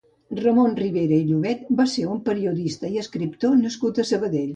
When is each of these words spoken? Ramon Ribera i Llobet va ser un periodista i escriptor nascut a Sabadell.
Ramon 0.37 0.71
Ribera 0.77 1.19
i 1.23 1.27
Llobet 1.27 1.67
va 1.81 1.85
ser 1.91 2.05
un 2.13 2.23
periodista 2.29 2.91
i 2.95 2.99
escriptor 3.03 3.55
nascut 3.61 4.01
a 4.01 4.07
Sabadell. 4.13 4.49